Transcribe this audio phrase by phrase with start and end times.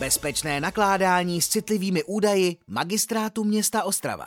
[0.00, 4.26] Bezpečné nakládání s citlivými údaji magistrátu města Ostrava.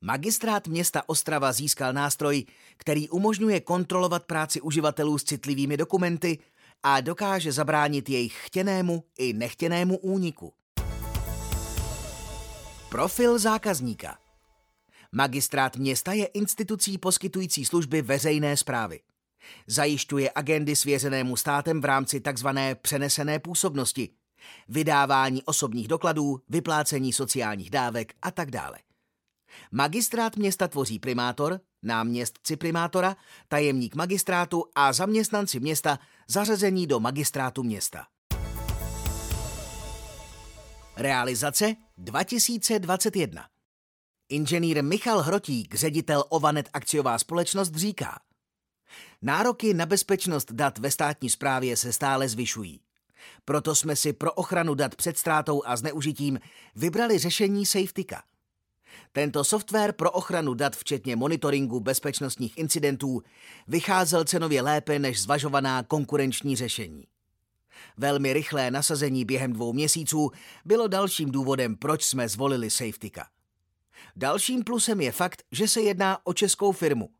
[0.00, 2.44] Magistrát města Ostrava získal nástroj,
[2.76, 6.38] který umožňuje kontrolovat práci uživatelů s citlivými dokumenty
[6.82, 10.52] a dokáže zabránit jejich chtěnému i nechtěnému úniku.
[12.88, 14.18] Profil zákazníka
[15.12, 19.00] Magistrát města je institucí poskytující služby veřejné zprávy.
[19.66, 22.48] Zajišťuje agendy svěřenému státem v rámci tzv.
[22.82, 24.08] přenesené působnosti,
[24.68, 28.78] vydávání osobních dokladů, vyplácení sociálních dávek a tak dále.
[29.70, 33.16] Magistrát města tvoří primátor, náměstci primátora,
[33.48, 38.06] tajemník magistrátu a zaměstnanci města zařazení do magistrátu města.
[40.96, 43.46] Realizace 2021
[44.28, 48.18] Inženýr Michal Hrotík, ředitel Ovanet akciová společnost, říká
[49.22, 52.80] Nároky na bezpečnost dat ve státní správě se stále zvyšují.
[53.44, 56.40] Proto jsme si pro ochranu dat před ztrátou a zneužitím
[56.74, 58.22] vybrali řešení SafeTika–
[59.12, 63.22] tento software pro ochranu dat, včetně monitoringu bezpečnostních incidentů,
[63.68, 67.04] vycházel cenově lépe než zvažovaná konkurenční řešení.
[67.96, 70.30] Velmi rychlé nasazení během dvou měsíců
[70.64, 73.26] bylo dalším důvodem, proč jsme zvolili SafeTika.
[74.16, 77.10] Dalším plusem je fakt, že se jedná o českou firmu.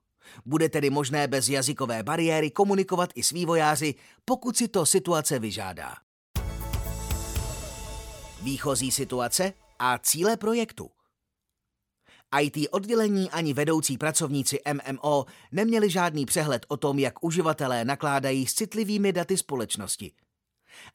[0.45, 5.95] Bude tedy možné bez jazykové bariéry komunikovat i s vývojáři, pokud si to situace vyžádá.
[8.43, 10.91] Výchozí situace a cíle projektu–
[12.41, 18.55] IT oddělení ani vedoucí pracovníci MMO neměli žádný přehled o tom, jak uživatelé nakládají s
[18.55, 20.13] citlivými daty společnosti.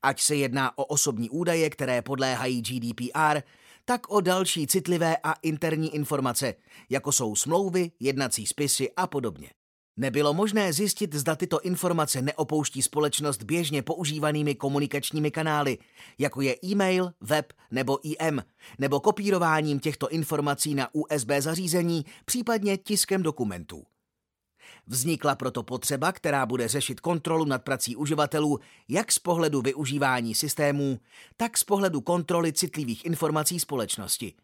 [0.03, 3.41] Ať se jedná o osobní údaje, které podléhají GDPR,
[3.89, 6.53] tak o další citlivé a interní informace,
[6.89, 9.49] jako jsou smlouvy, jednací spisy a podobně.
[9.97, 15.77] Nebylo možné zjistit, zda tyto informace neopouští společnost běžně používanými komunikačními kanály,
[16.17, 18.43] jako je e-mail, web nebo IM,
[18.79, 23.83] nebo kopírováním těchto informací na USB zařízení, případně tiskem dokumentů.
[24.87, 30.99] Vznikla proto potřeba, která bude řešit kontrolu nad prací uživatelů jak z pohledu využívání systémů,
[31.37, 34.33] tak z pohledu kontroly citlivých informací společnosti–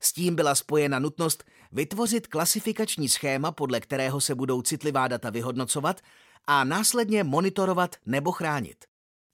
[0.00, 6.00] s tím byla spojena nutnost vytvořit klasifikační schéma, podle kterého se budou citlivá data vyhodnocovat
[6.46, 8.84] a následně monitorovat nebo chránit.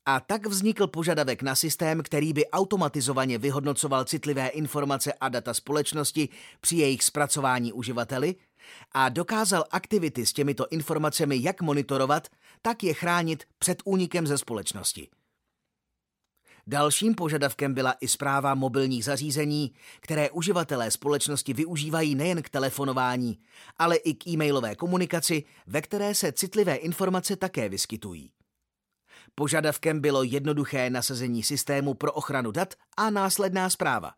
[0.08, 6.28] A tak vznikl požadavek na systém, který by automatizovaně vyhodnocoval citlivé informace a data společnosti
[6.60, 8.34] při jejich zpracování uživateli
[8.92, 12.28] a dokázal aktivity s těmito informacemi jak monitorovat,
[12.62, 15.08] tak je chránit před únikem ze společnosti.
[16.68, 23.38] Dalším požadavkem byla i zpráva mobilních zařízení, které uživatelé společnosti využívají nejen k telefonování,
[23.76, 28.32] ale i k e-mailové komunikaci, ve které se citlivé informace také vyskytují.
[29.34, 34.12] Požadavkem bylo jednoduché nasazení systému pro ochranu dat a následná zpráva.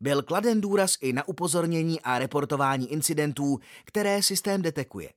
[0.00, 5.12] Byl kladen důraz i na upozornění a reportování incidentů, které systém detekuje.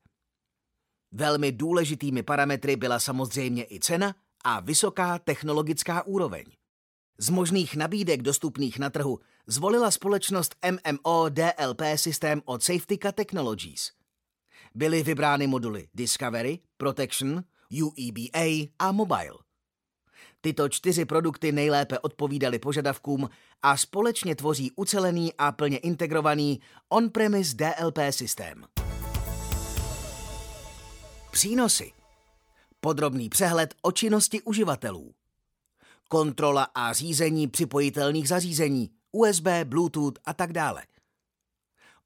[1.12, 4.14] Velmi důležitými parametry byla samozřejmě i cena
[4.44, 6.44] a vysoká technologická úroveň.
[7.18, 13.90] Z možných nabídek dostupných na trhu zvolila společnost MMO DLP systém od Safetica Technologies.
[14.74, 17.44] Byly vybrány moduly Discovery, Protection,
[17.82, 19.49] UEBA a Mobile.
[20.40, 23.30] Tyto čtyři produkty nejlépe odpovídaly požadavkům
[23.62, 28.64] a společně tvoří ucelený a plně integrovaný on-premise DLP systém.
[31.30, 31.92] Přínosy
[32.80, 35.14] Podrobný přehled o činnosti uživatelů.
[36.08, 40.82] Kontrola a řízení připojitelných zařízení, USB, Bluetooth a tak dále.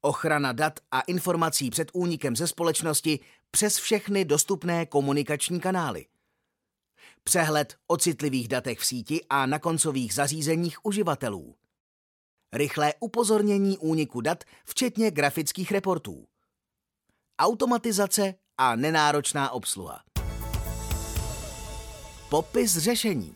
[0.01, 3.19] Ochrana dat a informací před únikem ze společnosti
[3.51, 6.05] přes všechny dostupné komunikační kanály.
[7.29, 11.55] Přehled o citlivých datech v síti a na koncových zařízeních uživatelů.
[12.53, 16.27] Rychlé upozornění úniku dat, včetně grafických reportů.
[17.39, 20.03] Automatizace a nenáročná obsluha.
[22.29, 23.35] Popis řešení.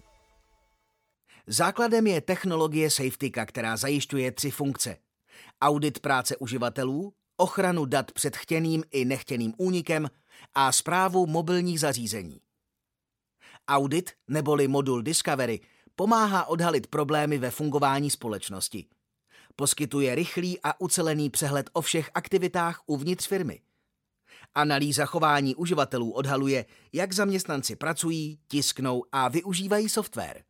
[1.48, 4.98] Základem je technologie SafeTika, která zajišťuje tři funkce.
[5.62, 10.10] Audit práce uživatelů, ochranu dat před chtěným i nechtěným únikem
[10.54, 12.42] a zprávu mobilních zařízení.
[13.69, 15.60] Audit, neboli modul Discovery,
[15.95, 18.86] pomáhá odhalit problémy ve fungování společnosti.
[19.56, 23.62] Poskytuje rychlý a ucelený přehled o všech aktivitách uvnitř firmy–
[24.56, 30.44] Analýza chování uživatelů odhaluje, jak zaměstnanci pracují, tisknou a využívají software.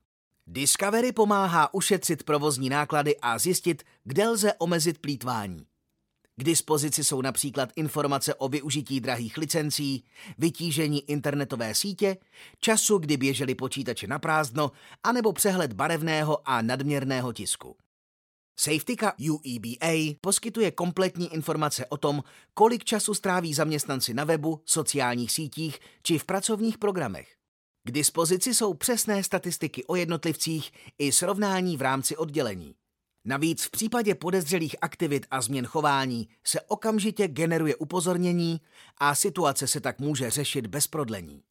[0.48, 5.66] Discovery pomáhá ušetřit provozní náklady a zjistit, kde lze omezit plítvání.
[6.40, 10.04] K dispozici jsou například informace o využití drahých licencí,
[10.38, 12.18] vytížení internetové sítě,
[12.60, 14.72] času, kdy běžely počítače na prázdno,
[15.04, 17.76] anebo přehled barevného a nadměrného tisku.
[18.60, 25.80] Safetyka UEBA poskytuje kompletní informace o tom, kolik času stráví zaměstnanci na webu, sociálních sítích
[26.04, 27.36] či v pracovních programech.
[27.88, 32.76] K dispozici jsou přesné statistiky o jednotlivcích i srovnání v rámci oddělení.
[33.26, 38.62] Navíc v případě podezřelých aktivit a změn chování se okamžitě generuje upozornění
[38.98, 41.44] a situace se tak může řešit bez prodlení.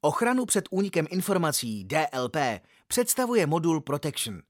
[0.00, 2.36] Ochranu před únikem informací DLP
[2.86, 4.42] představuje modul Protection.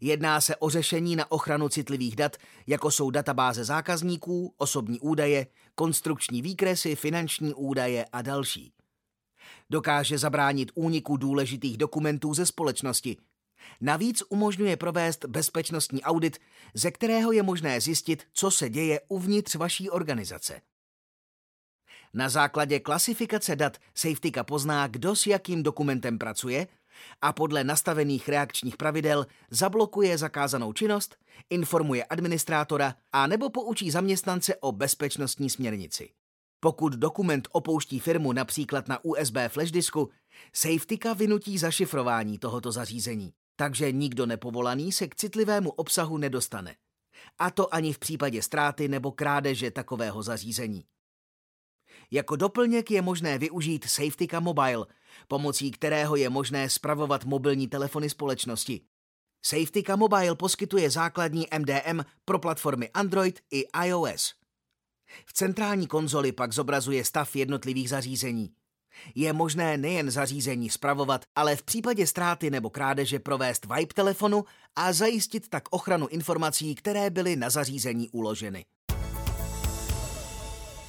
[0.00, 2.36] Jedná se o řešení na ochranu citlivých dat,
[2.66, 8.72] jako jsou databáze zákazníků, osobní údaje, konstrukční výkresy, finanční údaje a další.
[9.70, 13.16] Dokáže zabránit úniku důležitých dokumentů ze společnosti–
[13.80, 16.38] Navíc umožňuje provést bezpečnostní audit,
[16.74, 20.60] ze kterého je možné zjistit, co se děje uvnitř vaší organizace.
[22.14, 26.66] Na základě klasifikace dat Safetyka pozná, kdo s jakým dokumentem pracuje
[27.22, 31.16] a podle nastavených reakčních pravidel zablokuje zakázanou činnost,
[31.50, 36.10] informuje administrátora a nebo poučí zaměstnance o bezpečnostní směrnici.
[36.60, 40.10] Pokud dokument opouští firmu například na USB flash disku,
[40.52, 46.76] Safetyka vynutí zašifrování tohoto zařízení takže nikdo nepovolaný se k citlivému obsahu nedostane.
[47.38, 50.84] A to ani v případě ztráty nebo krádeže takového zařízení.
[52.10, 54.86] Jako doplněk je možné využít Safetyka Mobile,
[55.28, 58.80] pomocí kterého je možné spravovat mobilní telefony společnosti.
[59.44, 64.34] Safetyka Mobile poskytuje základní MDM pro platformy Android i iOS.
[65.26, 68.54] V centrální konzoli pak zobrazuje stav jednotlivých zařízení.
[69.14, 74.44] Je možné nejen zařízení spravovat, ale v případě ztráty nebo krádeže provést wipe telefonu
[74.76, 78.64] a zajistit tak ochranu informací, které byly na zařízení uloženy.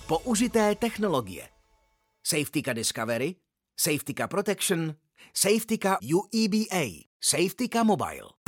[0.08, 1.50] Použité technologie
[2.24, 3.36] Safetyka Discovery,
[3.80, 4.96] Safetyka Protection,
[5.34, 8.43] Safetyka UEBA, Safetyka Mobile.